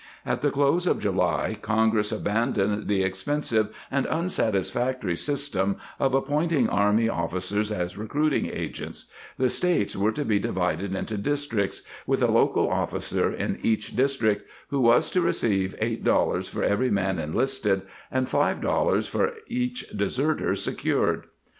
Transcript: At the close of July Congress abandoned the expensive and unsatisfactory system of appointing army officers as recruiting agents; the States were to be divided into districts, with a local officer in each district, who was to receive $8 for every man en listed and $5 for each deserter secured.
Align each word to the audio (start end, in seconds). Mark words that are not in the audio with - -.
At 0.25 0.41
the 0.41 0.49
close 0.49 0.87
of 0.87 0.97
July 0.99 1.55
Congress 1.61 2.11
abandoned 2.11 2.87
the 2.87 3.03
expensive 3.03 3.67
and 3.91 4.07
unsatisfactory 4.07 5.15
system 5.15 5.77
of 5.99 6.15
appointing 6.15 6.67
army 6.69 7.07
officers 7.07 7.71
as 7.71 7.99
recruiting 7.99 8.47
agents; 8.47 9.11
the 9.37 9.47
States 9.47 9.95
were 9.95 10.11
to 10.11 10.25
be 10.25 10.39
divided 10.39 10.95
into 10.95 11.17
districts, 11.19 11.83
with 12.07 12.23
a 12.23 12.31
local 12.31 12.67
officer 12.67 13.31
in 13.31 13.59
each 13.61 13.95
district, 13.95 14.49
who 14.69 14.79
was 14.81 15.11
to 15.11 15.21
receive 15.21 15.75
$8 15.79 16.49
for 16.49 16.63
every 16.63 16.89
man 16.89 17.19
en 17.19 17.31
listed 17.33 17.83
and 18.09 18.25
$5 18.25 19.07
for 19.07 19.33
each 19.45 19.87
deserter 19.89 20.55
secured. 20.55 21.25